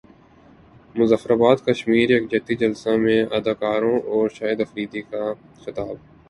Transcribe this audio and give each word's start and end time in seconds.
مظفراباد 0.95 1.57
کشمیر 1.67 2.09
یکجہتی 2.11 2.55
جلسہ 2.61 2.95
میں 3.03 3.19
اداکاروں 3.37 3.97
اور 4.09 4.29
شاہد 4.35 4.61
افریدی 4.61 5.01
کا 5.11 5.23
خطاب 5.61 5.95